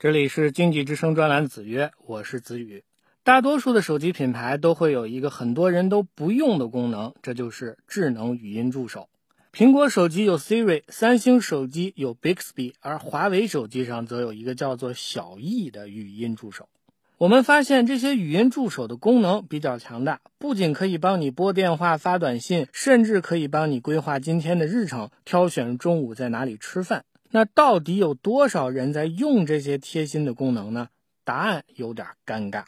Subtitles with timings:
[0.00, 2.84] 这里是经济之声专栏子曰，我是子宇。
[3.24, 9.08] 大多数的手机品牌都会有一个很多人都不用的功能，这就是智能语音助手。
[9.52, 16.68] 苹果手机有 Siri，三星手机有 Bixby，而华为手机上则有一个叫做小艺的语音助手。
[17.16, 27.04] 我们发现这些语音助手的功能比较强大，不仅可以帮你拨电话、发短信，甚至可以帮你规划今天的日程，挑选中午在哪里吃饭。
[27.30, 30.88] 那到底有多少人在用这些贴心的功能呢？
[31.24, 32.64] 答案有点尴尬。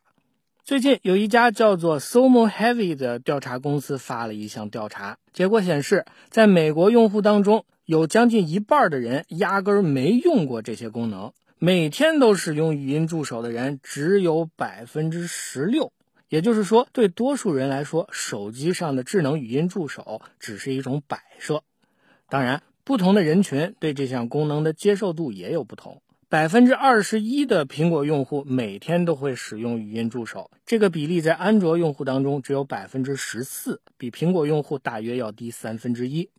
[0.62, 15.92] 最近有一家叫做 Somo Heavy 的调查公司发了一项调查，结果显示，在美国用户当中，有将近一半的人压根儿没用过这些功能，每天都使用语音助手的人只有百分之十六。
[16.28, 21.64] 也就是说，对多数人来说，手机上的智能语音助手只是一种摆设。
[22.28, 26.02] 当然，不同的人群对这项功能的接受度也有不同。
[26.28, 36.30] 百分之二十一的苹果用户每天都会使用语音助手，这个比例在安卓用户当中只有百分之十四，比苹果用户大约要低三分之一。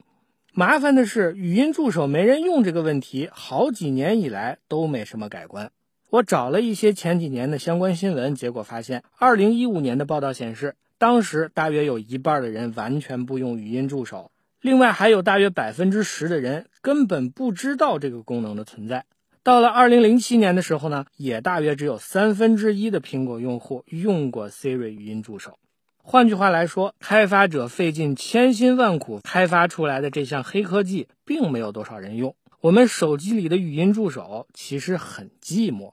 [0.53, 5.71] 麻烦的是，语音助手没人用这个问题，好几年以来都没什么改观。
[6.09, 14.31] 我找了一些前几年的相关新闻，结果发现，二零一五年的报道显示，当时大约有一半的人完全不用语音助手，
[14.61, 19.05] 另外还有大约百分之十的人根本不知道这个功能的存在。
[19.41, 25.57] 到了二零零七年的时候呢，也大约只有三分之一的苹果用户用过 Siri 语音助手。
[25.97, 32.35] 换句话来说，开发者费尽千辛万苦开发出来的这项黑科技，并没有多少人用。
[32.59, 35.91] 我们手机里的语音助手其实很寂寞。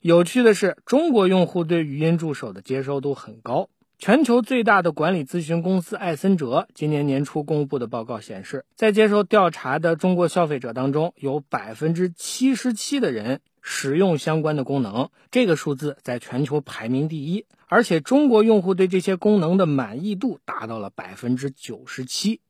[0.00, 3.68] 有趣的是，中国用户对语音助手的接受度很高。
[4.04, 17.46] 全球最大的管理咨询公司艾森哲今年年初公布的报告显示，在接受调查的中国消费者当中，有百分之七十七的人使用相关的功能，这个数字在全球排名第一。
[17.68, 22.40] 而且，中国用户对这些功能的满意度达到了百分之九十七。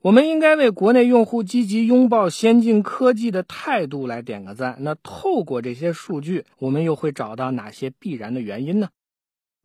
[0.00, 4.76] 我们应该为国内用户积极拥抱先进科技的态度来点个赞。
[4.78, 8.90] 那透过这些数据，我们又会找到哪些必然的原因呢？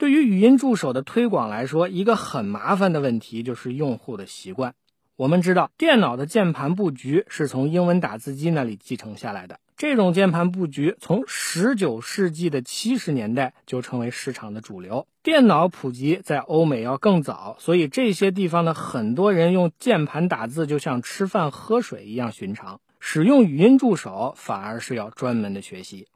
[0.01, 4.73] 对于语音助手的推广来说，一个很麻烦的问题就是用户的习惯。
[5.15, 9.59] 我们知道，电脑的键盘布局是从英文打字机那里继承下来的。
[9.77, 15.05] 这种键盘布局从19世纪的70年代就成为市场的主流。
[15.21, 22.81] 电脑普及在欧美要更早，所以这些地方的很多人用键盘打字就像吃饭喝水一样寻常。
[22.99, 26.07] 使用语音助手反而是要专门的学习。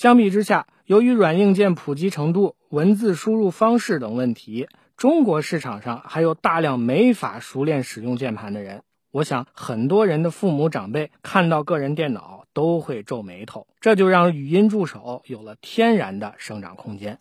[0.00, 4.66] 相比之下，由于软硬件普及程度、文字输入方式等问题，
[4.96, 8.82] 中国市场上还有大量没法熟练使用键盘的人。
[9.10, 17.18] 我想，很多人的父母长辈看到个人电脑都会皱眉头，这就让语音助手有了天然的生长空间。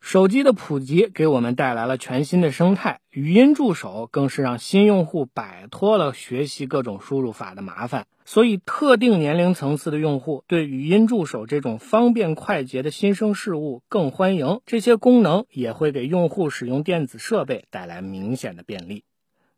[0.00, 8.06] 手机的普及给我们带来了全新的生态，语音助手更是让新用户摆脱了学习各种输入法的麻烦。
[8.24, 14.60] 所以，特定年龄层次的用户对语音助手这种方便快捷的新生事物更欢迎。
[14.66, 19.04] 这些功能也会给用户使用电子设备带来明显的便利。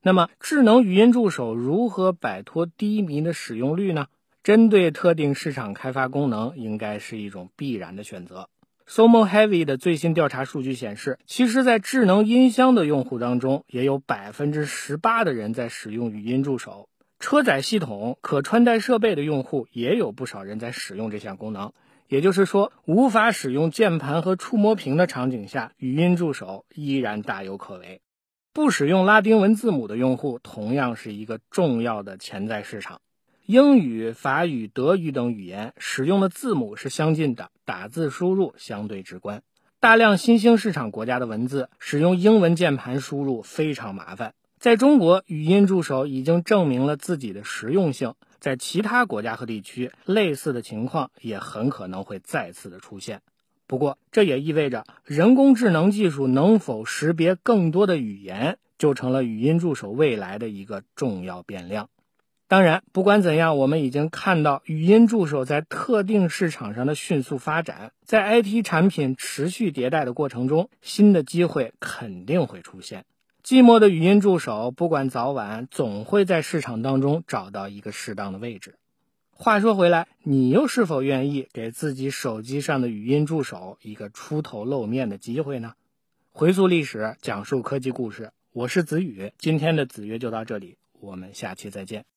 [0.02, 4.06] 那么，智能语音助手如何摆脱低迷的使用率呢？
[4.42, 8.48] 针对特定市场开发功能，应该是一种必然的选择。
[8.94, 16.90] Somo Heavy 的最新调查数据显示，其实，在智能音箱的用户当中，也有百分之十八的人在使用语音助手。
[17.18, 21.72] 车载系统、可穿戴设备的用户也有不少人在使用这项功能。
[22.06, 28.02] 也就是说，无法使用键盘和触摸屏的场景下，语音助手依然大有可为。
[28.52, 33.00] 不使用拉丁文字母的用户，同样是一个重要的潜在市场。
[33.46, 39.42] 英语、法语、德语等语言使用的字母是相近的，打字输入相对直观。
[39.80, 44.34] 大量新兴市场国家的文字使用英文键盘输入非常麻烦。
[44.60, 53.22] 在中国，语音助手已经证明了自己的实用性，在其他国家和地区，类似的情况也很可能会再次的出现。
[53.66, 61.88] 不过，这也意味着人工智能技术能否识别更多的语言，就成了语音助手未来的一个重要变量。
[62.52, 73.06] 当然，不管怎样，我们已经看到语音助手在特定市场上的迅速发展，在 IT 产品持续迭代的过程中，新的机会肯定会出现。
[73.42, 78.74] 寂寞的语音助手，不管早晚，总会在市场当中找到一个适当的位置。
[79.30, 85.72] 话说回来，你又是否愿意给自己手机上的语音助手一个出头露面的机会呢？
[86.32, 92.04] 回溯历史，讲述科技故事，我是子宇，今天的子曰就到这里，我们下期再见。